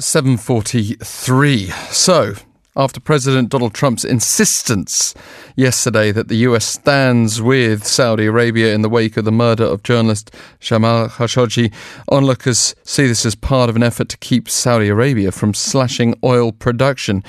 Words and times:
743. 0.00 1.66
So, 1.90 2.34
after 2.76 3.00
President 3.00 3.48
Donald 3.48 3.74
Trump's 3.74 4.04
insistence 4.04 5.12
yesterday 5.56 6.12
that 6.12 6.28
the 6.28 6.36
US 6.36 6.64
stands 6.64 7.42
with 7.42 7.84
Saudi 7.84 8.26
Arabia 8.26 8.72
in 8.72 8.82
the 8.82 8.88
wake 8.88 9.16
of 9.16 9.24
the 9.24 9.32
murder 9.32 9.64
of 9.64 9.82
journalist 9.82 10.32
Jamal 10.60 11.08
Khashoggi, 11.08 11.74
onlookers 12.08 12.76
see 12.84 13.08
this 13.08 13.26
as 13.26 13.34
part 13.34 13.68
of 13.68 13.74
an 13.74 13.82
effort 13.82 14.08
to 14.10 14.16
keep 14.18 14.48
Saudi 14.48 14.86
Arabia 14.86 15.32
from 15.32 15.52
slashing 15.52 16.14
oil 16.22 16.52
production. 16.52 17.24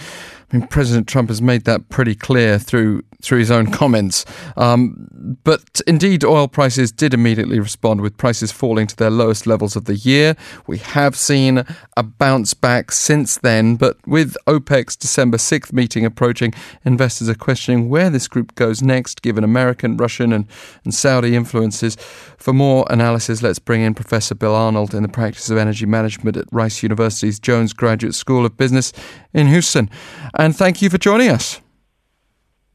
I 0.52 0.58
mean, 0.58 0.68
President 0.68 1.08
Trump 1.08 1.30
has 1.30 1.42
made 1.42 1.66
that 1.66 1.90
pretty 1.90 2.14
clear 2.14 2.60
through 2.60 3.02
through 3.22 3.40
his 3.40 3.52
own 3.52 3.72
comments. 3.72 4.26
Um, 4.56 5.38
but 5.44 5.82
indeed, 5.88 6.24
oil 6.24 6.48
prices 6.48 6.92
did 6.92 7.14
immediately 7.14 7.60
respond 7.60 8.02
with 8.02 8.18
prices 8.18 8.52
falling 8.52 8.88
to 8.88 8.96
their 8.96 9.10
lowest 9.10 9.46
levels 9.46 9.76
of 9.76 9.86
the 9.86 9.96
year. 9.96 10.36
We 10.68 10.78
have 10.78 11.16
seen 11.16 11.66
a 11.98 12.04
bounce 12.04 12.54
back 12.54 12.92
since 12.92 13.38
then, 13.38 13.76
but 13.76 13.98
with 14.08 14.38
OPEC's 14.48 14.96
December 14.96 15.38
6th 15.38 15.74
meeting 15.74 16.06
approaching, 16.06 16.54
investors 16.86 17.30
are 17.30 17.36
questioning 17.36 17.90
where 17.90 18.10
this 18.10 18.28
group 18.28 18.56
goes 18.56 18.82
next, 18.82 19.22
given 19.22 19.44
American, 19.44 19.98
Russian, 19.98 20.32
and, 20.32 20.46
and 20.84 20.94
Saudi 20.94 21.36
influences. 21.36 21.96
For 22.38 22.54
more 22.54 22.86
analysis, 22.90 23.44
let's 23.44 23.60
bring 23.60 23.82
in 23.82 23.94
Professor 23.94 24.36
Bill 24.36 24.56
Arnold 24.56 24.94
in 24.94 25.04
the 25.04 25.10
practice 25.10 25.50
of 25.50 25.58
energy 25.58 25.86
management 25.86 26.38
at 26.38 26.46
Rice 26.52 26.82
University's 26.84 27.40
Jones 27.40 27.74
Graduate 27.74 28.16
School 28.16 28.46
of 28.46 28.56
Business 28.56 28.94
in 29.34 29.48
Houston. 29.48 29.90
And 30.36 30.56
thank 30.56 30.82
you 30.82 30.90
for 30.90 30.98
joining 30.98 31.30
us. 31.30 31.60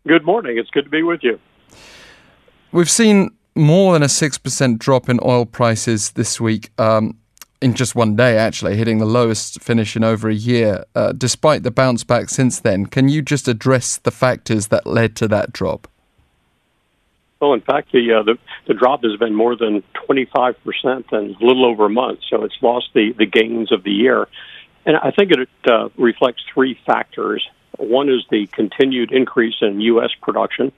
Good 0.06 0.24
morning. 0.24 0.58
It's 0.58 0.70
good 0.70 0.84
to 0.84 0.90
be 0.90 1.02
with 1.02 1.22
you. 1.22 1.40
We've 2.72 2.90
seen 2.90 3.30
more 3.54 3.94
than 3.94 4.02
a 4.02 4.06
6% 4.06 4.78
drop 4.78 5.08
in 5.08 5.18
oil 5.24 5.46
prices 5.46 6.10
this 6.12 6.40
week. 6.40 6.70
Um, 6.78 7.18
in 7.62 7.72
just 7.72 7.94
one 7.94 8.14
day, 8.14 8.36
actually, 8.36 8.76
hitting 8.76 8.98
the 8.98 9.06
lowest 9.06 9.62
finish 9.62 9.96
in 9.96 10.04
over 10.04 10.28
a 10.28 10.34
year, 10.34 10.84
uh, 10.94 11.12
despite 11.12 11.62
the 11.62 11.70
bounce 11.70 12.04
back 12.04 12.28
since 12.28 12.60
then. 12.60 12.84
Can 12.84 13.08
you 13.08 13.22
just 13.22 13.48
address 13.48 13.96
the 13.96 14.10
factors 14.10 14.66
that 14.66 14.86
led 14.86 15.16
to 15.16 15.28
that 15.28 15.50
drop? 15.50 15.88
Well, 17.40 17.54
in 17.54 17.62
fact, 17.62 17.92
the 17.92 18.12
uh, 18.12 18.22
the, 18.22 18.38
the 18.66 18.74
drop 18.74 19.02
has 19.02 19.16
been 19.18 19.34
more 19.34 19.56
than 19.56 19.82
25 20.06 20.56
percent 20.62 21.06
in 21.12 21.36
a 21.40 21.44
little 21.44 21.64
over 21.64 21.86
a 21.86 21.90
month, 21.90 22.20
so 22.28 22.44
it's 22.44 22.56
lost 22.60 22.90
the, 22.94 23.14
the 23.16 23.26
gains 23.26 23.72
of 23.72 23.82
the 23.82 23.90
year. 23.90 24.28
And 24.84 24.96
I 24.98 25.10
think 25.10 25.30
it 25.30 25.48
uh, 25.66 25.88
reflects 25.96 26.42
three 26.52 26.78
factors. 26.86 27.42
One 27.78 28.08
is 28.08 28.24
the 28.30 28.46
continued 28.46 29.12
increase 29.12 29.56
in 29.60 29.80
U.S. 29.80 30.10
production. 30.20 30.72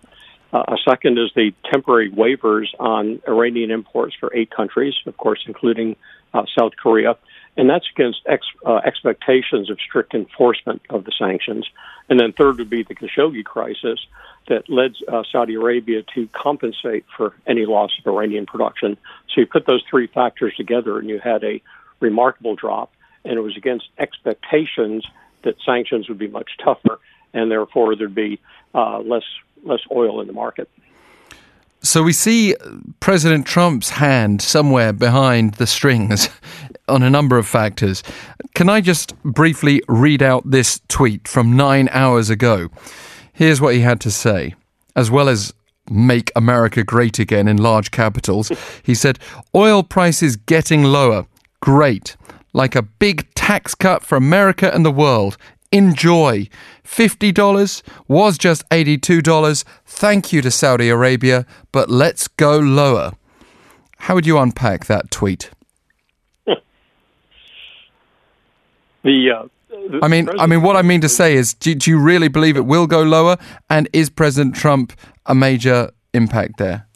Uh, 0.52 0.64
a 0.68 0.76
second 0.88 1.18
is 1.18 1.30
the 1.34 1.52
temporary 1.70 2.10
waivers 2.10 2.68
on 2.78 3.20
Iranian 3.26 3.70
imports 3.70 4.14
for 4.18 4.34
eight 4.34 4.50
countries, 4.50 4.94
of 5.06 5.16
course, 5.16 5.44
including 5.46 5.96
uh, 6.32 6.44
South 6.56 6.72
Korea. 6.76 7.16
And 7.56 7.68
that's 7.68 7.86
against 7.94 8.20
ex- 8.26 8.46
uh, 8.64 8.80
expectations 8.84 9.70
of 9.70 9.78
strict 9.80 10.14
enforcement 10.14 10.82
of 10.90 11.04
the 11.04 11.12
sanctions. 11.18 11.66
And 12.08 12.20
then 12.20 12.32
third 12.32 12.58
would 12.58 12.70
be 12.70 12.82
the 12.82 12.94
Khashoggi 12.94 13.44
crisis 13.44 13.98
that 14.48 14.68
led 14.68 14.94
uh, 15.08 15.24
Saudi 15.30 15.54
Arabia 15.54 16.02
to 16.14 16.28
compensate 16.28 17.04
for 17.16 17.34
any 17.46 17.66
loss 17.66 17.90
of 17.98 18.06
Iranian 18.06 18.46
production. 18.46 18.96
So 19.34 19.40
you 19.40 19.46
put 19.46 19.66
those 19.66 19.82
three 19.90 20.06
factors 20.06 20.54
together 20.56 20.98
and 20.98 21.08
you 21.08 21.18
had 21.18 21.42
a 21.42 21.60
remarkable 22.00 22.54
drop. 22.54 22.92
And 23.24 23.34
it 23.34 23.40
was 23.40 23.56
against 23.56 23.88
expectations 23.98 25.04
that 25.46 25.56
sanctions 25.64 26.08
would 26.08 26.18
be 26.18 26.28
much 26.28 26.50
tougher, 26.62 26.98
and 27.32 27.50
therefore 27.50 27.96
there'd 27.96 28.14
be 28.14 28.38
uh, 28.74 28.98
less 29.00 29.24
less 29.64 29.80
oil 29.90 30.20
in 30.20 30.26
the 30.26 30.32
market. 30.32 30.68
So 31.82 32.02
we 32.02 32.12
see 32.12 32.54
President 33.00 33.46
Trump's 33.46 33.90
hand 33.90 34.42
somewhere 34.42 34.92
behind 34.92 35.54
the 35.54 35.66
strings 35.66 36.28
on 36.88 37.02
a 37.02 37.10
number 37.10 37.38
of 37.38 37.46
factors. 37.46 38.02
Can 38.54 38.68
I 38.68 38.80
just 38.80 39.14
briefly 39.22 39.82
read 39.88 40.22
out 40.22 40.50
this 40.50 40.80
tweet 40.88 41.28
from 41.28 41.56
nine 41.56 41.88
hours 41.92 42.28
ago? 42.28 42.68
Here's 43.32 43.60
what 43.60 43.74
he 43.74 43.80
had 43.80 44.00
to 44.00 44.10
say, 44.10 44.54
as 44.96 45.10
well 45.10 45.28
as 45.28 45.52
make 45.88 46.32
America 46.34 46.82
great 46.82 47.18
again 47.18 47.46
in 47.46 47.56
large 47.58 47.90
capitals. 47.90 48.50
He 48.82 48.94
said, 48.94 49.18
Oil 49.54 49.82
prices 49.82 50.36
getting 50.36 50.84
lower. 50.84 51.26
Great. 51.60 52.16
Like 52.52 52.74
a 52.74 52.82
big 52.82 53.32
tax 53.46 53.76
cut 53.76 54.02
for 54.02 54.16
America 54.16 54.74
and 54.74 54.84
the 54.84 54.90
world. 54.90 55.36
Enjoy. 55.70 56.48
$50 56.84 57.82
was 58.08 58.38
just 58.38 58.68
$82. 58.70 59.64
Thank 59.84 60.32
you 60.32 60.42
to 60.42 60.50
Saudi 60.50 60.88
Arabia, 60.88 61.46
but 61.70 61.88
let's 61.88 62.26
go 62.26 62.58
lower. 62.58 63.12
How 63.98 64.16
would 64.16 64.26
you 64.26 64.36
unpack 64.38 64.86
that 64.86 65.12
tweet? 65.12 65.50
the 66.46 66.60
uh, 69.30 69.44
I 70.02 70.08
mean, 70.08 70.28
I 70.40 70.46
mean, 70.46 70.62
what 70.62 70.74
I 70.74 70.82
mean 70.82 71.00
to 71.02 71.08
say 71.08 71.36
is, 71.36 71.54
do, 71.54 71.72
do, 71.76 71.88
you 71.92 72.00
really 72.00 72.26
believe 72.26 72.56
it 72.56 72.66
will 72.66 72.88
go 72.88 73.02
lower? 73.02 73.36
And 73.70 73.88
is 73.92 74.10
President 74.10 74.56
Trump 74.56 74.92
a 75.24 75.36
major 75.36 75.92
impact 76.12 76.58
there? 76.58 76.88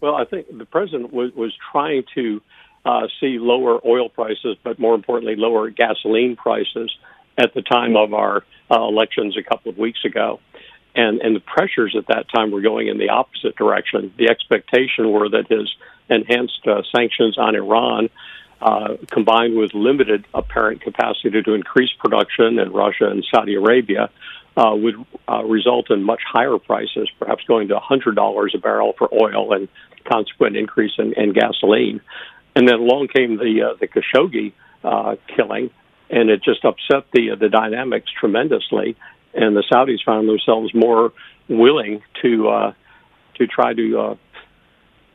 Well, 0.00 0.14
I 0.14 0.24
think 0.24 0.56
the 0.56 0.66
president 0.66 1.12
was, 1.12 1.32
was 1.32 1.52
trying 1.72 2.04
to 2.14 2.40
uh, 2.84 3.06
see 3.20 3.38
lower 3.38 3.80
oil 3.86 4.08
prices, 4.08 4.56
but 4.62 4.78
more 4.78 4.94
importantly, 4.94 5.36
lower 5.36 5.70
gasoline 5.70 6.36
prices 6.36 6.94
at 7.38 7.54
the 7.54 7.62
time 7.62 7.96
of 7.96 8.14
our 8.14 8.44
uh, 8.70 8.82
elections 8.82 9.36
a 9.36 9.42
couple 9.42 9.70
of 9.70 9.78
weeks 9.78 10.04
ago. 10.04 10.40
And, 10.94 11.20
and 11.20 11.36
the 11.36 11.40
pressures 11.40 11.94
at 11.96 12.08
that 12.08 12.26
time 12.34 12.50
were 12.50 12.60
going 12.60 12.88
in 12.88 12.98
the 12.98 13.10
opposite 13.10 13.54
direction. 13.56 14.12
The 14.18 14.28
expectation 14.28 15.10
were 15.12 15.28
that 15.28 15.46
his 15.48 15.72
enhanced 16.08 16.66
uh, 16.66 16.82
sanctions 16.94 17.38
on 17.38 17.54
Iran 17.54 18.10
uh, 18.60 18.96
combined 19.10 19.56
with 19.56 19.72
limited 19.72 20.26
apparent 20.34 20.82
capacity 20.82 21.42
to 21.42 21.54
increase 21.54 21.90
production 21.98 22.58
in 22.58 22.72
Russia 22.72 23.08
and 23.08 23.24
Saudi 23.32 23.54
Arabia, 23.54 24.10
uh, 24.56 24.74
would 24.74 24.96
uh, 25.28 25.42
result 25.44 25.90
in 25.90 26.02
much 26.02 26.20
higher 26.30 26.58
prices, 26.58 27.08
perhaps 27.18 27.42
going 27.44 27.68
to 27.68 27.78
$100 27.78 28.54
a 28.54 28.58
barrel 28.58 28.94
for 28.98 29.08
oil 29.14 29.54
and 29.54 29.68
consequent 30.04 30.56
increase 30.56 30.92
in, 30.98 31.14
in 31.14 31.32
gasoline. 31.32 32.00
And 32.54 32.68
then 32.68 32.76
along 32.76 33.08
came 33.08 33.36
the 33.36 33.70
uh, 33.70 33.74
the 33.78 33.88
Khashoggi 33.88 34.52
uh, 34.84 35.16
killing, 35.36 35.70
and 36.10 36.30
it 36.30 36.42
just 36.42 36.64
upset 36.64 37.04
the 37.12 37.32
uh, 37.32 37.36
the 37.36 37.48
dynamics 37.48 38.10
tremendously. 38.18 38.96
And 39.32 39.56
the 39.56 39.62
Saudis 39.70 40.02
found 40.04 40.28
themselves 40.28 40.74
more 40.74 41.12
willing 41.48 42.02
to 42.22 42.48
uh, 42.48 42.72
to 43.36 43.46
try 43.46 43.72
to 43.74 43.98
uh, 44.00 44.16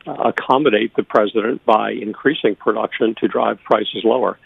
accommodate 0.06 0.94
the 0.96 1.02
president 1.02 1.64
by 1.64 1.90
increasing 1.90 2.56
production 2.56 3.14
to 3.20 3.28
drive 3.28 3.62
prices 3.62 4.02
lower. 4.04 4.38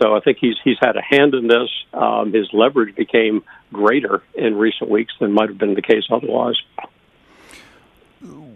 So 0.00 0.14
I 0.14 0.20
think 0.20 0.38
he's 0.40 0.56
he's 0.64 0.78
had 0.80 0.96
a 0.96 1.02
hand 1.02 1.34
in 1.34 1.46
this. 1.46 1.70
Um, 1.92 2.32
his 2.32 2.48
leverage 2.52 2.94
became 2.94 3.44
greater 3.72 4.22
in 4.34 4.56
recent 4.56 4.90
weeks 4.90 5.14
than 5.20 5.32
might 5.32 5.48
have 5.48 5.58
been 5.58 5.74
the 5.74 5.82
case 5.82 6.04
otherwise. 6.10 6.56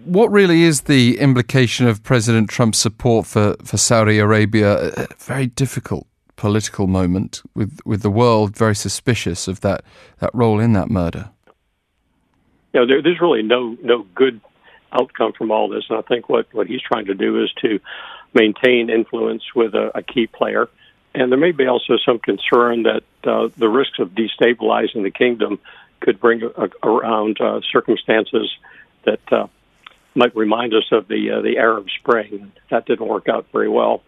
What 0.04 0.30
really 0.30 0.62
is 0.62 0.82
the 0.82 1.18
implication 1.18 1.86
of 1.86 2.02
President 2.02 2.48
Trump's 2.48 2.78
support 2.78 3.26
for, 3.26 3.56
for 3.62 3.76
Saudi 3.76 4.18
Arabia? 4.18 4.92
A 4.96 5.06
very 5.18 5.46
difficult 5.46 6.06
political 6.36 6.86
moment 6.86 7.42
with, 7.54 7.80
with 7.84 8.02
the 8.02 8.10
world 8.10 8.56
very 8.56 8.74
suspicious 8.74 9.48
of 9.48 9.60
that, 9.60 9.82
that 10.20 10.30
role 10.32 10.60
in 10.60 10.72
that 10.72 10.88
murder. 10.88 11.30
Yeah, 12.72 12.84
there, 12.86 13.02
there's 13.02 13.20
really 13.20 13.42
no 13.42 13.76
no 13.82 14.06
good 14.14 14.40
outcome 14.92 15.32
from 15.32 15.50
all 15.50 15.68
this. 15.68 15.84
And 15.90 15.98
I 15.98 16.02
think 16.02 16.28
what, 16.28 16.46
what 16.52 16.66
he's 16.66 16.80
trying 16.80 17.06
to 17.06 17.14
do 17.14 17.42
is 17.42 17.52
to 17.62 17.80
maintain 18.34 18.88
influence 18.88 19.42
with 19.54 19.74
a, 19.74 19.90
a 19.96 20.02
key 20.02 20.26
player. 20.26 20.68
And 21.14 21.32
there 21.32 21.38
may 21.38 21.52
be 21.52 21.66
also 21.66 21.96
some 21.96 22.18
concern 22.18 22.84
that 22.84 23.02
uh, 23.24 23.48
the 23.56 23.68
risks 23.68 23.98
of 23.98 24.10
destabilizing 24.10 25.02
the 25.02 25.10
kingdom 25.10 25.58
could 26.00 26.20
bring 26.20 26.42
a, 26.42 26.68
around 26.82 27.40
uh, 27.40 27.60
circumstances 27.72 28.54
that 29.04 29.20
uh, 29.32 29.48
might 30.18 30.34
remind 30.36 30.74
us 30.74 30.84
of 30.92 31.08
the 31.08 31.30
uh, 31.30 31.40
the 31.40 31.56
Arab 31.56 31.86
Spring. 32.00 32.52
That 32.70 32.86
didn't 32.86 33.08
work 33.08 33.28
out 33.28 33.46
very 33.52 33.68
well. 33.68 34.02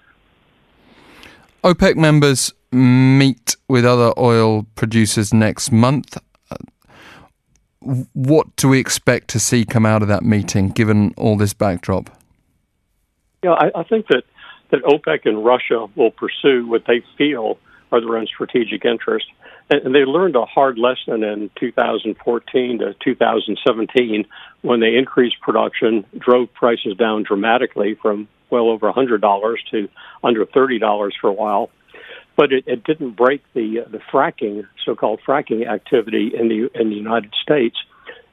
OPEC 1.65 1.97
members 1.97 2.53
meet 2.73 3.57
with 3.69 3.85
other 3.85 4.13
oil 4.19 4.65
producers 4.75 5.33
next 5.35 5.73
month 5.73 6.17
what 7.81 8.55
do 8.57 8.69
we 8.69 8.79
expect 8.79 9.29
to 9.29 9.41
see 9.41 9.65
come 9.65 9.87
out 9.87 10.03
of 10.03 10.09
that 10.09 10.23
meeting, 10.23 10.69
given 10.69 11.15
all 11.17 11.37
this 11.37 11.55
backdrop? 11.55 12.11
Yeah, 13.43 13.53
I, 13.53 13.71
I 13.75 13.83
think 13.85 14.07
that, 14.09 14.25
that 14.71 14.83
OPEC 14.83 15.21
and 15.25 15.45
Russia 15.45 15.87
will 15.97 16.11
pursue 16.11 16.67
what 16.67 16.85
they 16.87 17.03
feel 17.17 17.59
are 17.91 18.01
their 18.01 18.17
own 18.17 18.27
strategic 18.27 18.85
interests. 18.85 19.31
And, 19.71 19.95
they 19.95 20.05
learned 20.05 20.37
a 20.37 20.45
hard 20.45 20.79
lesson 20.79 21.23
in 21.23 21.51
2014 21.59 22.79
to 22.81 22.95
2017 22.95 24.27
when 24.63 24.81
they 24.81 24.97
increased 24.97 25.41
production, 25.41 26.05
drove 26.19 26.53
prices 26.53 26.97
down 26.97 27.23
dramatically 27.23 27.97
from 28.01 28.29
well 28.51 28.69
over 28.69 28.91
$100 28.91 29.57
to 29.71 29.89
under 30.25 30.45
$30 30.45 31.11
for 31.21 31.29
a 31.29 31.33
while 31.33 31.71
but 32.41 32.55
it, 32.55 32.65
it 32.67 32.85
didn't 32.85 33.11
break 33.11 33.43
the 33.53 33.81
uh, 33.81 33.89
the 33.91 33.99
fracking, 34.11 34.67
so-called 34.87 35.21
fracking 35.27 35.69
activity 35.69 36.33
in 36.35 36.49
the 36.49 36.71
in 36.75 36.89
the 36.89 36.97
United 36.97 37.35
States, 37.43 37.77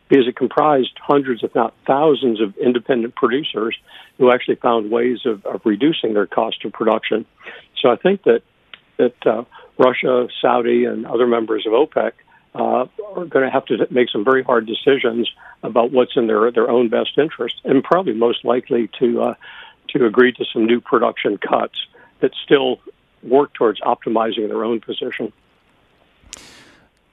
because 0.07 0.25
it 0.27 0.37
comprised 0.37 0.93
hundreds, 0.97 1.43
if 1.43 1.53
not 1.53 1.73
thousands, 1.85 2.39
of 2.39 2.55
independent 2.57 3.15
producers 3.15 3.77
who 4.17 4.31
actually 4.31 4.55
found 4.55 4.91
ways 4.91 5.19
of, 5.25 5.45
of 5.45 5.59
reducing 5.65 6.13
their 6.13 6.25
cost 6.25 6.63
of 6.63 6.71
production. 6.71 7.25
So 7.81 7.89
I 7.89 7.97
think 7.97 8.23
that 8.23 8.43
that 8.97 9.15
uh, 9.25 9.44
Russia, 9.77 10.27
Saudi, 10.41 10.85
and 10.85 11.05
other 11.05 11.27
members 11.27 11.65
of 11.65 11.73
OPEC 11.73 12.11
uh, 12.55 12.85
are 13.15 13.25
going 13.25 13.45
to 13.45 13.51
have 13.51 13.65
to 13.65 13.88
make 13.91 14.09
some 14.09 14.23
very 14.23 14.44
hard 14.44 14.65
decisions 14.65 15.29
about 15.63 15.91
what's 15.91 16.15
in 16.15 16.27
their 16.27 16.51
their 16.51 16.69
own 16.69 16.89
best 16.89 17.17
interest, 17.17 17.55
and 17.63 17.83
probably 17.83 18.13
most 18.13 18.44
likely 18.44 18.89
to 18.99 19.21
uh, 19.21 19.33
to 19.89 20.05
agree 20.05 20.31
to 20.33 20.45
some 20.51 20.65
new 20.65 20.81
production 20.81 21.38
cuts 21.38 21.75
that 22.19 22.31
still 22.44 22.79
work 23.23 23.53
towards 23.53 23.79
optimizing 23.81 24.47
their 24.47 24.63
own 24.63 24.79
position. 24.79 25.31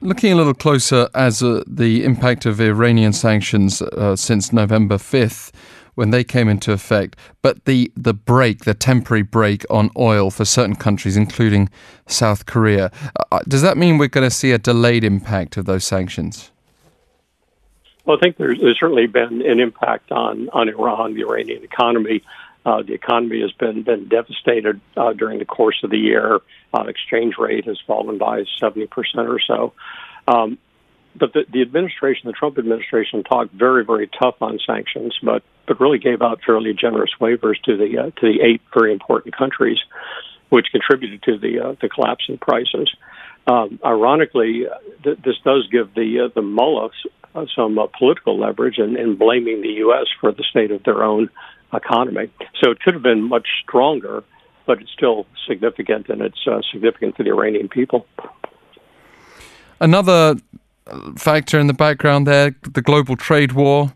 Looking 0.01 0.33
a 0.33 0.35
little 0.35 0.53
closer 0.53 1.09
as 1.15 1.41
uh, 1.41 1.63
the 1.65 2.03
impact 2.03 2.45
of 2.45 2.59
Iranian 2.59 3.13
sanctions 3.13 3.81
uh, 3.81 4.15
since 4.15 4.51
November 4.51 4.97
5th, 4.97 5.51
when 5.95 6.11
they 6.11 6.23
came 6.23 6.47
into 6.47 6.71
effect, 6.71 7.17
but 7.41 7.65
the, 7.65 7.91
the 7.97 8.13
break, 8.13 8.65
the 8.65 8.73
temporary 8.73 9.23
break 9.23 9.65
on 9.69 9.89
oil 9.97 10.29
for 10.29 10.45
certain 10.45 10.75
countries, 10.75 11.17
including 11.17 11.69
South 12.07 12.45
Korea. 12.45 12.91
Uh, 13.31 13.39
does 13.47 13.61
that 13.61 13.77
mean 13.77 13.97
we're 13.97 14.07
going 14.07 14.29
to 14.29 14.35
see 14.35 14.51
a 14.51 14.57
delayed 14.57 15.03
impact 15.03 15.57
of 15.57 15.65
those 15.65 15.83
sanctions? 15.83 16.51
Well, 18.05 18.17
I 18.17 18.19
think 18.19 18.37
there's, 18.37 18.59
there's 18.59 18.79
certainly 18.79 19.07
been 19.07 19.41
an 19.41 19.59
impact 19.59 20.11
on, 20.11 20.49
on 20.49 20.69
Iran, 20.69 21.15
the 21.15 21.23
Iranian 21.23 21.63
economy. 21.63 22.21
Uh, 22.65 22.81
the 22.81 22.93
economy 22.93 23.41
has 23.41 23.51
been 23.51 23.83
been 23.83 24.07
devastated 24.07 24.81
uh, 24.97 25.13
during 25.13 25.37
the 25.37 25.45
course 25.45 25.79
of 25.83 25.91
the 25.91 25.99
year. 25.99 26.39
Uh, 26.73 26.83
exchange 26.87 27.35
rate 27.37 27.65
has 27.65 27.79
fallen 27.85 28.17
by 28.17 28.43
seventy 28.59 28.87
percent 28.87 29.27
or 29.27 29.39
so. 29.39 29.73
Um, 30.27 30.57
but 31.17 31.33
the, 31.33 31.45
the 31.51 31.61
administration, 31.61 32.27
the 32.27 32.33
Trump 32.33 32.57
administration, 32.57 33.23
talked 33.23 33.53
very, 33.53 33.85
very 33.85 34.09
tough 34.21 34.35
on 34.41 34.59
sanctions, 34.65 35.17
but 35.23 35.43
but 35.67 35.79
really 35.79 35.97
gave 35.97 36.21
out 36.21 36.41
fairly 36.45 36.73
generous 36.73 37.11
waivers 37.19 37.61
to 37.63 37.77
the 37.77 37.97
uh, 37.97 38.03
to 38.19 38.21
the 38.21 38.41
eight 38.41 38.61
very 38.73 38.91
important 38.91 39.35
countries, 39.35 39.77
which 40.49 40.67
contributed 40.71 41.23
to 41.23 41.37
the 41.37 41.59
uh, 41.59 41.75
the 41.81 41.89
collapse 41.89 42.25
in 42.27 42.37
prices. 42.37 42.93
Um, 43.47 43.79
ironically, 43.85 44.65
th- 45.03 45.19
this 45.23 45.35
does 45.43 45.67
give 45.71 45.93
the 45.93 46.25
uh, 46.25 46.33
the 46.33 46.41
mullahs 46.41 46.91
uh, 47.35 47.45
some 47.55 47.77
uh, 47.77 47.87
political 47.97 48.39
leverage 48.39 48.77
in, 48.77 48.97
in 48.97 49.15
blaming 49.15 49.61
the 49.61 49.73
U.S. 49.85 50.07
for 50.19 50.31
the 50.31 50.43
state 50.43 50.71
of 50.71 50.83
their 50.83 51.03
own 51.03 51.29
economy. 51.73 52.31
So 52.61 52.71
it 52.71 52.79
could 52.79 52.93
have 52.93 53.03
been 53.03 53.23
much 53.23 53.47
stronger, 53.63 54.23
but 54.65 54.81
it's 54.81 54.91
still 54.91 55.25
significant, 55.47 56.09
and 56.09 56.21
it's 56.21 56.47
uh, 56.47 56.61
significant 56.71 57.17
for 57.17 57.23
the 57.23 57.29
Iranian 57.29 57.67
people. 57.67 58.05
Another 59.79 60.35
factor 61.17 61.59
in 61.59 61.67
the 61.67 61.73
background 61.73 62.27
there 62.27 62.55
the 62.73 62.81
global 62.81 63.15
trade 63.15 63.53
war, 63.53 63.93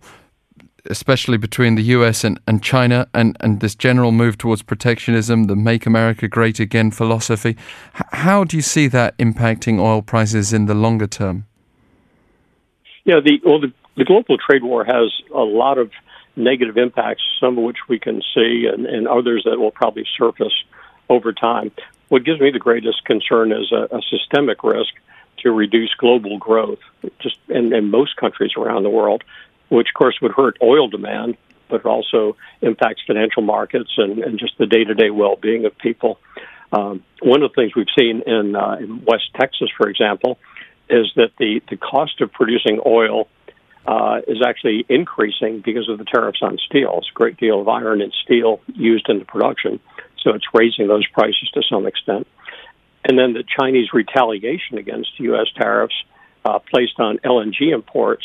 especially 0.86 1.38
between 1.38 1.76
the 1.76 1.84
US 1.84 2.24
and, 2.24 2.40
and 2.48 2.64
China, 2.64 3.08
and, 3.14 3.38
and 3.40 3.60
this 3.60 3.76
general 3.76 4.12
move 4.12 4.38
towards 4.38 4.62
protectionism, 4.62 5.46
the 5.46 5.56
Make 5.56 5.86
America 5.86 6.28
Great 6.28 6.60
Again 6.60 6.92
philosophy. 6.92 7.58
H- 7.96 8.06
how 8.12 8.44
do 8.44 8.56
you 8.56 8.64
see 8.64 8.88
that 8.88 9.18
impacting 9.18 9.80
oil 9.80 10.02
prices 10.02 10.54
in 10.54 10.66
the 10.66 10.74
longer 10.74 11.08
term? 11.08 11.46
Yeah, 13.06 13.20
the, 13.24 13.40
well, 13.44 13.60
the, 13.60 13.72
the 13.98 14.06
global 14.06 14.38
trade 14.38 14.64
war 14.64 14.84
has 14.84 15.12
a 15.34 15.42
lot 15.42 15.78
of 15.78 15.92
negative 16.36 16.78
impacts, 16.78 17.24
some 17.40 17.58
of 17.58 17.64
which 17.64 17.88
we 17.88 18.00
can 18.00 18.22
see, 18.34 18.68
and, 18.72 18.86
and 18.86 19.08
others 19.08 19.44
that 19.46 19.60
will 19.60 19.72
probably 19.72 20.06
surface 20.18 20.54
over 21.10 21.34
time. 21.34 21.72
What 22.10 22.24
gives 22.24 22.40
me 22.40 22.50
the 22.52 22.60
greatest 22.60 23.06
concern 23.06 23.52
is 23.52 23.72
a, 23.72 23.96
a 23.96 24.02
systemic 24.10 24.64
risk 24.64 24.94
to 25.44 25.52
reduce 25.52 25.94
global 25.96 26.38
growth, 26.38 26.80
just 27.20 27.38
in, 27.50 27.74
in 27.74 27.90
most 27.90 28.16
countries 28.16 28.52
around 28.58 28.84
the 28.84 28.90
world, 28.90 29.24
which 29.70 29.90
of 29.90 29.94
course 29.98 30.18
would 30.22 30.32
hurt 30.32 30.58
oil 30.62 30.88
demand, 30.88 31.38
but 31.70 31.86
also 31.86 32.36
impacts 32.62 33.02
financial 33.06 33.44
markets 33.44 33.92
and, 33.98 34.20
and 34.20 34.40
just 34.40 34.58
the 34.58 34.66
day-to-day 34.66 35.10
well-being 35.10 35.66
of 35.66 35.78
people. 35.78 36.20
Um, 36.72 37.04
one 37.22 37.42
of 37.44 37.52
the 37.52 37.56
things 37.56 37.76
we've 37.76 37.88
seen 37.98 38.22
in, 38.26 38.56
uh, 38.56 38.78
in 38.80 39.04
West 39.06 39.30
Texas, 39.40 39.70
for 39.78 39.90
example, 39.90 40.38
is 40.90 41.12
that 41.16 41.32
the, 41.38 41.62
the 41.70 41.78
cost 41.78 42.22
of 42.22 42.32
producing 42.32 42.80
oil 42.86 43.28
uh, 43.86 44.22
is 44.28 44.42
actually 44.46 44.86
increasing 44.90 45.62
because 45.62 45.88
of 45.90 45.98
the 45.98 46.06
tariffs 46.06 46.40
on 46.42 46.58
steel. 46.58 46.96
It's 47.00 47.10
a 47.10 47.14
great 47.14 47.38
deal 47.38 47.62
of 47.62 47.68
iron 47.68 48.02
and 48.02 48.14
steel 48.24 48.60
used 48.74 49.10
in 49.10 49.20
the 49.20 49.26
production, 49.26 49.80
so 50.22 50.34
it's 50.34 50.46
raising 50.54 50.88
those 50.88 51.08
prices 51.08 51.50
to 51.54 51.62
some 51.64 51.88
extent. 51.88 52.28
And 53.06 53.18
then 53.18 53.34
the 53.34 53.44
Chinese 53.60 53.94
retaliation 53.94 54.78
against 54.78 55.20
U.S. 55.20 55.48
tariffs 55.56 55.96
uh, 56.46 56.60
placed 56.60 57.00
on 57.00 57.18
LNG 57.20 57.74
imports 57.74 58.24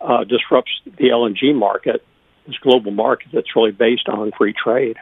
uh, 0.00 0.24
disrupts 0.24 0.72
the 0.84 1.08
LNG 1.08 1.54
market, 1.54 2.04
this 2.46 2.56
global 2.58 2.90
market 2.90 3.28
that's 3.32 3.54
really 3.56 3.72
based 3.72 4.08
on 4.08 4.32
free 4.36 4.52
trade 4.52 4.96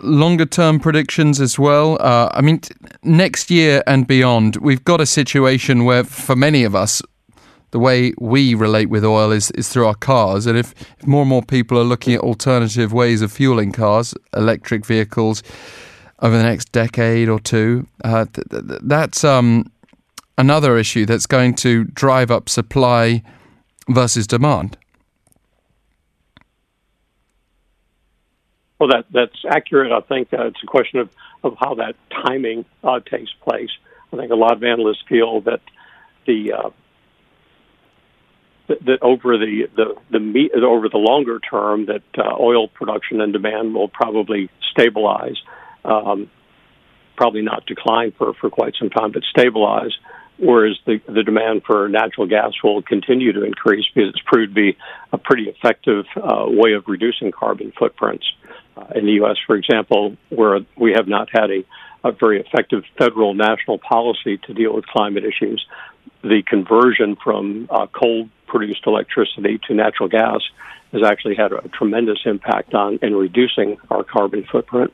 longer 0.00 0.46
term 0.46 0.80
predictions 0.80 1.40
as 1.40 1.58
well. 1.58 2.00
Uh, 2.00 2.28
I 2.32 2.40
mean, 2.40 2.60
t- 2.60 2.74
next 3.02 3.50
year 3.50 3.82
and 3.86 4.06
beyond, 4.06 4.56
we've 4.56 4.84
got 4.84 5.00
a 5.00 5.06
situation 5.06 5.84
where, 5.84 6.04
for 6.04 6.36
many 6.36 6.64
of 6.64 6.74
us, 6.74 7.02
the 7.70 7.78
way 7.78 8.14
we 8.18 8.54
relate 8.54 8.88
with 8.88 9.04
oil 9.04 9.30
is, 9.30 9.50
is 9.52 9.68
through 9.68 9.86
our 9.86 9.94
cars. 9.94 10.46
And 10.46 10.56
if, 10.56 10.74
if 10.98 11.06
more 11.06 11.22
and 11.22 11.28
more 11.28 11.42
people 11.42 11.78
are 11.78 11.84
looking 11.84 12.14
at 12.14 12.20
alternative 12.20 12.92
ways 12.92 13.20
of 13.20 13.30
fueling 13.30 13.72
cars, 13.72 14.14
electric 14.34 14.86
vehicles, 14.86 15.42
over 16.20 16.36
the 16.36 16.42
next 16.42 16.72
decade 16.72 17.28
or 17.28 17.38
two, 17.38 17.86
uh, 18.04 18.26
th- 18.26 18.48
th- 18.48 18.80
that's 18.82 19.24
um, 19.24 19.70
another 20.36 20.76
issue 20.76 21.06
that's 21.06 21.26
going 21.26 21.54
to 21.54 21.84
drive 21.84 22.30
up 22.30 22.48
supply 22.48 23.22
versus 23.88 24.26
demand. 24.26 24.76
Well, 28.78 28.90
that 28.90 29.06
that's 29.12 29.44
accurate. 29.48 29.90
I 29.90 30.00
think 30.00 30.32
uh, 30.32 30.46
it's 30.46 30.62
a 30.62 30.66
question 30.66 31.00
of, 31.00 31.10
of 31.42 31.56
how 31.58 31.74
that 31.74 31.96
timing 32.24 32.64
uh, 32.84 33.00
takes 33.00 33.30
place. 33.42 33.70
I 34.12 34.16
think 34.16 34.30
a 34.30 34.36
lot 34.36 34.52
of 34.52 34.62
analysts 34.62 35.02
feel 35.08 35.40
that 35.42 35.60
the 36.26 36.52
uh, 36.52 36.70
that, 38.68 39.02
over 39.02 39.36
the 39.36 39.68
the 39.74 39.96
the 40.10 40.60
over 40.64 40.88
the 40.88 40.98
longer 40.98 41.40
term 41.40 41.86
that 41.86 42.02
uh, 42.16 42.36
oil 42.38 42.68
production 42.68 43.20
and 43.20 43.32
demand 43.32 43.74
will 43.74 43.88
probably 43.88 44.48
stabilize, 44.70 45.36
um, 45.84 46.30
probably 47.16 47.42
not 47.42 47.66
decline 47.66 48.12
for 48.16 48.34
for 48.34 48.50
quite 48.50 48.74
some 48.78 48.90
time, 48.90 49.12
but 49.12 49.22
stabilize. 49.24 49.92
Whereas 50.38 50.76
the 50.86 51.00
the 51.06 51.24
demand 51.24 51.62
for 51.66 51.88
natural 51.88 52.26
gas 52.26 52.52
will 52.62 52.80
continue 52.82 53.32
to 53.32 53.44
increase 53.44 53.84
because 53.92 54.10
it's 54.10 54.22
proved 54.24 54.54
to 54.54 54.54
be 54.54 54.78
a 55.12 55.18
pretty 55.18 55.48
effective 55.48 56.06
uh, 56.16 56.46
way 56.46 56.74
of 56.74 56.84
reducing 56.86 57.32
carbon 57.32 57.72
footprints. 57.76 58.24
Uh, 58.76 58.86
in 58.94 59.06
the 59.06 59.12
U.S., 59.12 59.36
for 59.44 59.56
example, 59.56 60.16
where 60.28 60.60
we 60.76 60.92
have 60.92 61.08
not 61.08 61.28
had 61.32 61.50
a, 61.50 61.64
a 62.04 62.12
very 62.12 62.40
effective 62.40 62.84
federal 62.96 63.34
national 63.34 63.78
policy 63.78 64.38
to 64.46 64.54
deal 64.54 64.72
with 64.72 64.86
climate 64.86 65.24
issues, 65.24 65.66
the 66.22 66.42
conversion 66.46 67.16
from 67.16 67.66
uh, 67.70 67.86
coal 67.88 68.28
produced 68.46 68.86
electricity 68.86 69.58
to 69.66 69.74
natural 69.74 70.08
gas 70.08 70.40
has 70.92 71.02
actually 71.04 71.34
had 71.34 71.52
a 71.52 71.68
tremendous 71.68 72.20
impact 72.24 72.74
on 72.74 72.98
in 73.02 73.14
reducing 73.14 73.76
our 73.90 74.04
carbon 74.04 74.44
footprint. 74.50 74.92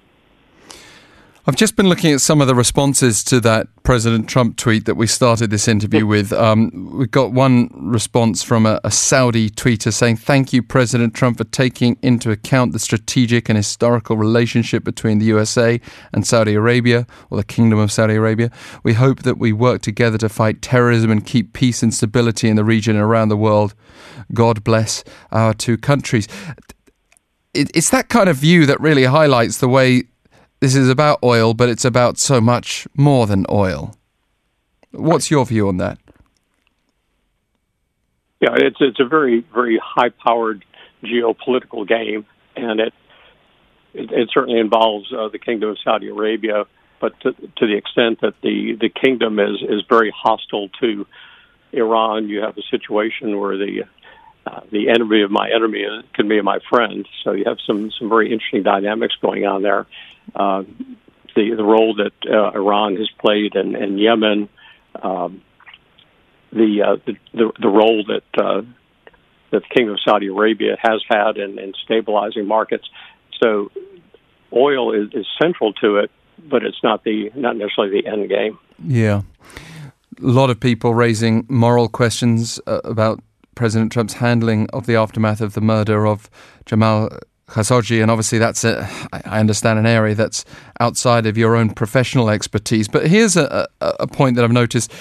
I've 1.47 1.57
just 1.57 1.77
been 1.77 1.91
looking 1.91 2.11
at 2.11 2.23
some 2.23 2.41
of 2.41 2.47
the 2.47 2.55
responses 2.55 3.23
to 3.25 3.39
that 3.41 3.67
President 3.83 4.31
Trump 4.31 4.57
tweet 4.57 4.87
that 4.87 4.95
we 4.95 5.07
started 5.07 5.51
this 5.51 5.69
interview 5.69 6.07
with. 6.07 6.33
Um, 6.33 6.91
we 6.97 7.07
got 7.07 7.33
one 7.33 7.69
response 7.75 8.43
from 8.43 8.65
a, 8.65 8.81
a, 8.83 8.91
Saudi 8.91 9.51
tweeter 9.51 9.93
saying, 9.93 10.17
Thank 10.17 10.55
you, 10.55 10.63
President 10.63 11.13
Trump, 11.13 11.37
for 11.37 11.45
taking 11.45 11.99
into 12.01 12.31
account 12.31 12.73
the 12.73 12.79
strategic 12.79 13.51
and 13.51 13.59
historical 13.59 14.17
relationship 14.17 14.85
between 14.85 15.19
the 15.19 15.27
USA 15.27 15.83
and 16.15 16.27
Saudi 16.27 16.55
Arabia, 16.55 17.07
or 17.29 17.37
the 17.37 17.45
Kingdom 17.45 17.79
of 17.79 17.93
Saudi 17.93 18.15
Arabia. 18.15 18.51
We 18.83 18.95
hope 18.95 19.25
that 19.25 19.37
we 19.37 19.53
work 19.53 19.83
together 19.83 20.17
to 20.17 20.31
fight 20.31 20.63
terrorism 20.63 21.11
and 21.11 21.27
keep 21.27 21.53
peace 21.53 21.83
and 21.83 21.93
stability 21.93 22.49
in 22.49 22.57
the 22.57 22.65
region 22.65 22.97
and 22.97 23.05
around 23.05 23.29
the 23.29 23.37
world. 23.37 23.75
God 24.33 24.65
bless 24.65 25.05
our 25.31 25.53
two 25.53 25.77
countries. 25.77 26.27
it's 27.53 27.91
that 27.91 28.09
kind 28.09 28.31
of 28.31 28.37
view 28.39 28.65
that 28.65 28.81
really 28.81 29.05
highlights 29.05 29.59
the 29.59 29.69
way 29.69 30.05
this 30.65 30.75
is 30.75 30.89
about 30.89 31.19
oil, 31.23 31.53
but 31.53 31.69
it's 31.69 31.85
about 31.85 32.17
so 32.17 32.41
much 32.41 32.89
more 32.97 33.27
than 33.27 33.45
oil. 33.51 33.95
What's 34.93 35.31
your 35.31 35.45
view 35.45 35.69
on 35.69 35.77
that? 35.77 35.99
Yeah, 38.41 38.55
it's 38.57 38.79
it's 38.81 38.99
a 38.99 39.05
very 39.05 39.45
very 39.53 39.79
high 39.85 40.09
powered 40.09 40.65
geopolitical 41.03 41.87
game, 41.87 42.25
and 42.57 42.81
it 42.81 42.95
it, 43.93 44.11
it 44.11 44.31
certainly 44.33 44.59
involves 44.59 45.13
uh, 45.13 45.29
the 45.29 45.39
Kingdom 45.39 45.69
of 45.69 45.77
Saudi 45.85 46.09
Arabia, 46.09 46.65
but 46.99 47.13
to, 47.21 47.33
to 47.33 47.67
the 47.67 47.77
extent 47.77 48.23
that 48.23 48.33
the 48.41 48.79
the 48.81 48.89
kingdom 48.89 49.39
is 49.39 49.61
is 49.61 49.83
very 49.87 50.11
hostile 50.17 50.71
to 50.81 51.07
Iran, 51.73 52.31
you 52.31 52.41
have 52.41 52.57
a 52.57 52.63
situation 52.71 53.39
where 53.39 53.59
the 53.59 53.83
uh, 54.47 54.61
the 54.73 54.89
enemy 54.89 55.21
of 55.21 55.31
my 55.31 55.51
enemy 55.55 55.85
can 56.15 56.27
be 56.27 56.41
my 56.41 56.59
friend. 56.71 57.07
So 57.23 57.33
you 57.33 57.45
have 57.45 57.59
some 57.67 57.91
some 57.99 58.09
very 58.09 58.33
interesting 58.33 58.63
dynamics 58.63 59.15
going 59.21 59.45
on 59.45 59.61
there. 59.61 59.87
Uh, 60.35 60.65
the 61.35 61.55
the 61.57 61.65
role 61.65 61.95
that 61.97 62.13
uh, 62.29 62.59
Iran 62.59 62.97
has 62.97 63.09
played 63.19 63.55
in, 63.57 63.75
in 63.75 63.99
Yemen, 63.99 64.49
um, 65.03 65.43
the, 66.53 66.83
uh, 66.83 66.97
the, 67.07 67.17
the 67.33 67.53
the 67.61 67.69
role 67.69 68.05
that 68.05 68.43
uh, 68.43 68.63
that 69.51 69.63
the 69.63 69.75
King 69.75 69.89
of 69.89 69.99
Saudi 70.05 70.29
Arabia 70.29 70.77
has 70.81 71.03
had 71.09 71.37
in, 71.37 71.59
in 71.59 71.73
stabilizing 71.85 72.47
markets. 72.47 72.89
So 73.43 73.71
oil 74.53 74.93
is, 74.93 75.13
is 75.13 75.27
central 75.41 75.73
to 75.75 75.97
it, 75.97 76.11
but 76.49 76.65
it's 76.65 76.83
not 76.83 77.05
the 77.05 77.31
not 77.35 77.57
necessarily 77.57 78.01
the 78.03 78.09
end 78.09 78.29
game. 78.29 78.59
Yeah, 78.87 79.23
a 80.23 80.27
lot 80.27 80.51
of 80.51 80.61
people 80.61 80.95
raising 80.95 81.47
moral 81.49 81.89
questions 81.89 82.61
uh, 82.67 82.81
about 82.85 83.21
President 83.55 83.93
Trump's 83.93 84.15
handling 84.15 84.69
of 84.71 84.87
the 84.87 84.97
aftermath 84.97 85.41
of 85.41 85.55
the 85.55 85.61
murder 85.61 86.07
of 86.07 86.29
Jamal 86.67 87.11
Khashoggi, 87.55 88.03
and 88.03 88.11
obviously 88.11 88.39
that's 88.39 88.65
a, 88.65 88.89
I 89.13 89.39
understand 89.39 89.79
an 89.79 89.87
area 89.87 90.15
that's 90.15 90.45
outside 90.81 91.25
of 91.25 91.39
your 91.39 91.55
own 91.55 91.71
professional 91.71 92.29
expertise. 92.29 92.89
But 92.89 93.07
here's 93.07 93.37
a, 93.37 93.69
a, 93.81 93.95
a 94.01 94.07
point 94.09 94.35
that 94.35 94.45
I've 94.45 94.53
noticed 94.53 94.93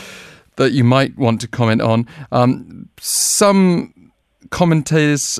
that 0.57 0.71
you 0.71 0.83
might 0.83 1.17
want 1.17 1.41
to 1.41 1.47
comment 1.47 1.81
on. 1.81 2.07
Um, 2.31 2.89
some 2.99 4.11
commentators 4.51 5.39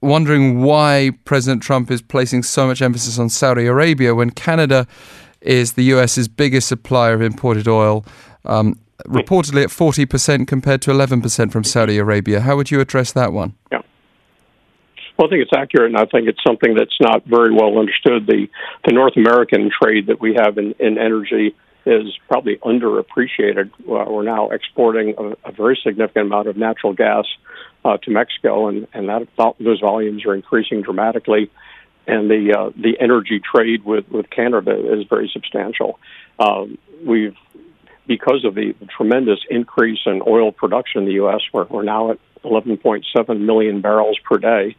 wondering 0.00 0.60
why 0.60 1.12
President 1.24 1.62
Trump 1.62 1.92
is 1.92 2.02
placing 2.02 2.42
so 2.42 2.66
much 2.66 2.82
emphasis 2.82 3.20
on 3.20 3.28
Saudi 3.28 3.66
Arabia 3.66 4.16
when 4.16 4.30
Canada 4.30 4.86
is 5.40 5.74
the 5.74 5.84
US's 5.84 6.26
biggest 6.26 6.66
supplier 6.66 7.14
of 7.14 7.22
imported 7.22 7.68
oil, 7.68 8.04
um, 8.44 8.78
reportedly 9.06 9.62
at 9.62 9.70
40% 9.70 10.48
compared 10.48 10.82
to 10.82 10.90
11% 10.90 11.52
from 11.52 11.62
Saudi 11.62 11.98
Arabia. 11.98 12.40
How 12.40 12.56
would 12.56 12.72
you 12.72 12.80
address 12.80 13.12
that 13.12 13.32
one? 13.32 13.54
Yeah. 13.70 13.82
Well, 15.18 15.26
I 15.26 15.30
think 15.30 15.42
it's 15.42 15.52
accurate, 15.52 15.90
and 15.90 15.96
I 15.96 16.04
think 16.06 16.28
it's 16.28 16.42
something 16.46 16.74
that's 16.76 16.96
not 17.00 17.24
very 17.24 17.52
well 17.52 17.76
understood. 17.78 18.26
The 18.26 18.46
the 18.86 18.92
North 18.92 19.16
American 19.16 19.68
trade 19.68 20.06
that 20.06 20.20
we 20.20 20.34
have 20.34 20.58
in, 20.58 20.74
in 20.78 20.96
energy 20.96 21.56
is 21.84 22.16
probably 22.28 22.56
underappreciated. 22.58 23.70
Uh, 23.80 24.10
we're 24.10 24.22
now 24.22 24.50
exporting 24.50 25.14
a, 25.18 25.48
a, 25.48 25.52
very 25.52 25.78
significant 25.82 26.26
amount 26.26 26.46
of 26.46 26.56
natural 26.56 26.92
gas 26.92 27.24
uh, 27.84 27.96
to 27.96 28.12
Mexico, 28.12 28.68
and 28.68 28.86
and 28.94 29.08
that 29.08 29.26
those 29.58 29.80
volumes 29.80 30.24
are 30.24 30.34
increasing 30.34 30.82
dramatically. 30.82 31.50
And 32.06 32.30
the 32.30 32.54
uh, 32.56 32.70
the 32.76 32.96
energy 33.00 33.40
trade 33.40 33.84
with 33.84 34.08
with 34.08 34.30
Canada 34.30 34.70
is 34.70 35.04
very 35.08 35.28
substantial. 35.32 35.98
Um, 36.38 36.78
we've 37.04 37.36
because 38.06 38.44
of 38.44 38.54
the, 38.54 38.74
tremendous 38.96 39.40
increase 39.50 39.98
in 40.06 40.22
oil 40.26 40.52
production 40.52 41.02
in 41.02 41.04
the 41.06 41.14
U.S., 41.14 41.40
we're, 41.52 41.66
we're 41.66 41.82
now 41.82 42.12
at 42.12 42.18
11.7 42.42 43.40
million 43.40 43.82
barrels 43.82 44.18
per 44.24 44.38
day 44.38 44.74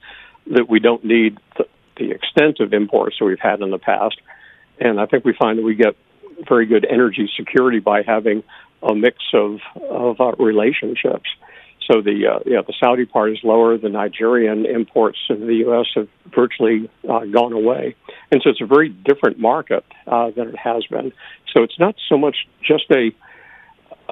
that 0.47 0.69
we 0.69 0.79
don't 0.79 1.03
need 1.03 1.37
the, 1.57 1.65
the 1.97 2.11
extent 2.11 2.59
of 2.59 2.73
imports 2.73 3.17
that 3.19 3.25
we've 3.25 3.39
had 3.39 3.61
in 3.61 3.71
the 3.71 3.77
past. 3.77 4.19
And 4.79 4.99
I 4.99 5.05
think 5.05 5.25
we 5.25 5.33
find 5.33 5.59
that 5.59 5.63
we 5.63 5.75
get 5.75 5.95
very 6.47 6.65
good 6.65 6.85
energy 6.89 7.29
security 7.37 7.79
by 7.79 8.01
having 8.01 8.43
a 8.81 8.95
mix 8.95 9.17
of 9.33 9.59
of 9.89 10.21
uh, 10.21 10.31
relationships. 10.39 11.29
So 11.89 12.01
the 12.01 12.27
uh, 12.27 12.39
know, 12.45 12.63
the 12.65 12.73
Saudi 12.79 13.05
part 13.05 13.31
is 13.31 13.39
lower. 13.43 13.77
The 13.77 13.89
Nigerian 13.89 14.65
imports 14.65 15.17
in 15.29 15.47
the 15.47 15.55
U.S. 15.65 15.87
have 15.95 16.07
virtually 16.33 16.89
uh, 17.03 17.25
gone 17.25 17.51
away, 17.51 17.95
and 18.31 18.41
so 18.43 18.51
it's 18.51 18.61
a 18.61 18.65
very 18.65 18.89
different 18.89 19.39
market 19.39 19.83
uh, 20.07 20.29
than 20.31 20.49
it 20.49 20.57
has 20.57 20.85
been. 20.85 21.11
So 21.53 21.63
it's 21.63 21.79
not 21.79 21.95
so 22.07 22.17
much 22.17 22.47
just 22.61 22.85
a 22.91 23.11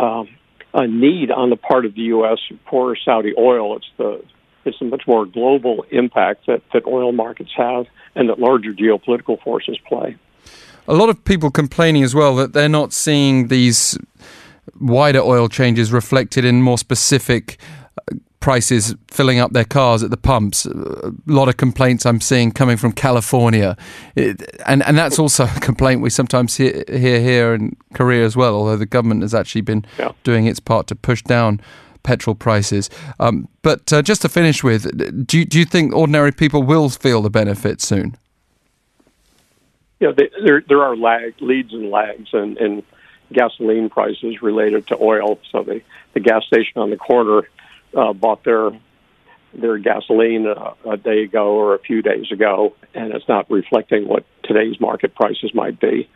um, 0.02 0.28
a 0.74 0.88
need 0.88 1.32
on 1.32 1.50
the 1.50 1.56
part 1.56 1.86
of 1.86 1.94
the 1.94 2.02
U.S. 2.02 2.40
for 2.70 2.98
Saudi 3.06 3.34
oil. 3.38 3.78
It's 3.78 3.90
the 3.98 4.24
it's 4.68 4.82
a 4.82 4.86
much 4.86 5.04
more 5.08 5.26
global 5.26 5.86
impact 5.92 6.46
that, 6.48 6.62
that 6.74 6.86
oil 6.86 7.12
markets 7.12 7.52
have 7.56 7.86
and 8.16 8.30
that 8.30 8.40
larger 8.40 8.74
geopolitical 8.74 9.42
forces 9.42 9.78
play. 9.88 10.16
A 10.88 10.94
lot 10.94 11.10
of 11.10 11.24
people 11.26 11.52
complaining 11.52 12.04
as 12.04 12.16
well 12.16 12.36
that 12.36 12.54
they're 12.54 12.70
not 12.70 12.94
seeing 12.94 13.48
these 13.48 13.98
wider 14.80 15.20
oil 15.20 15.50
changes 15.50 15.92
reflected 15.92 16.46
in 16.46 16.62
more 16.62 16.78
specific 16.78 17.58
uh, 18.12 18.16
prices 18.40 18.96
filling 19.10 19.40
up 19.40 19.52
their 19.52 19.66
cars 19.66 20.04
at 20.04 20.12
the 20.12 20.18
pumps. 20.18 20.66
A 20.66 21.12
lot 21.26 21.50
of 21.50 21.58
complaints 21.58 22.06
I'm 22.06 22.22
seeing 22.22 22.52
coming 22.52 22.78
from 22.78 22.94
California, 22.94 23.76
it, 24.16 24.42
and 24.66 24.84
and 24.84 24.98
that's 24.98 25.20
also 25.20 25.46
a 25.46 25.60
complaint 25.60 26.02
we 26.02 26.10
sometimes 26.10 26.56
hear, 26.56 26.84
hear 26.88 27.20
here 27.20 27.54
in 27.54 27.76
Korea 27.94 28.24
as 28.24 28.38
well. 28.38 28.56
Although 28.56 28.78
the 28.78 28.86
government 28.86 29.24
has 29.24 29.34
actually 29.34 29.62
been 29.62 29.86
yeah. 30.00 30.12
doing 30.24 30.46
its 30.46 30.60
part 30.60 30.88
to 30.88 30.96
push 30.96 31.22
down 31.24 31.60
petrol 32.08 32.36
prices. 32.36 32.90
Um, 33.20 33.50
but 33.62 33.92
uh, 33.92 34.02
just 34.02 34.22
to 34.22 34.30
finish 34.30 34.64
with, 34.64 34.84
do 35.28 35.40
you, 35.40 35.46
do 35.46 35.60
you 35.60 35.66
think 35.66 35.94
ordinary 35.94 36.32
people 36.32 36.64
will 36.64 36.90
feel 36.90 37.22
the 37.22 37.30
benefit 37.30 37.82
soon? 37.82 38.16
Yeah, 40.00 40.12
they, 40.16 40.30
there 40.44 40.64
there 40.70 40.82
are 40.84 40.96
lag 40.96 41.34
leads 41.42 41.74
and 41.74 41.90
lags 41.90 42.30
and 42.32 42.58
in, 42.58 42.66
in 42.78 42.84
gasoline 43.34 43.90
prices 43.90 44.42
related 44.42 44.88
to 44.88 44.98
oil. 45.02 45.40
So 45.52 45.64
the 45.64 45.82
the 46.14 46.20
gas 46.22 46.46
station 46.46 46.82
on 46.82 46.92
the 46.92 46.98
corner 46.98 47.50
uh, 47.96 48.14
bought 48.14 48.44
their 48.44 48.72
their 49.54 49.78
gasoline 49.78 50.46
a, 50.46 50.76
a 50.90 50.98
day 50.98 51.24
ago 51.24 51.56
or 51.56 51.76
a 51.76 51.80
few 51.80 52.02
days 52.02 52.32
ago, 52.32 52.74
and 52.94 53.12
it's 53.14 53.28
not 53.28 53.50
reflecting 53.50 54.08
what 54.08 54.24
today's 54.44 54.80
market 54.80 55.14
prices 55.14 55.52
might 55.54 55.80
be. 55.80 56.08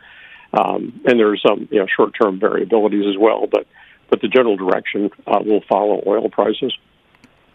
Um, 0.54 1.02
and 1.06 1.20
there's 1.20 1.42
some 1.42 1.68
you 1.72 1.80
know 1.80 1.88
short 1.88 2.14
term 2.22 2.40
variabilities 2.40 3.10
as 3.10 3.18
well, 3.18 3.48
but 3.48 3.66
but 4.12 4.22
the 4.22 4.28
general 4.28 4.56
direction 4.56 5.10
uh, 5.26 5.40
will 5.44 5.62
follow 5.68 6.04
oil 6.06 6.30
prices. 6.30 6.78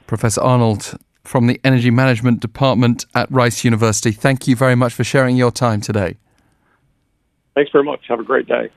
Professor 0.08 0.40
Arnold 0.40 0.98
from 1.22 1.46
the 1.46 1.60
Energy 1.62 1.90
Management 1.90 2.40
Department 2.40 3.04
at 3.14 3.30
Rice 3.30 3.64
University, 3.64 4.10
thank 4.10 4.48
you 4.48 4.56
very 4.56 4.74
much 4.74 4.94
for 4.94 5.04
sharing 5.04 5.36
your 5.36 5.52
time 5.52 5.80
today. 5.80 6.16
Thanks 7.54 7.70
very 7.70 7.84
much. 7.84 8.00
Have 8.08 8.20
a 8.20 8.24
great 8.24 8.46
day. 8.46 8.70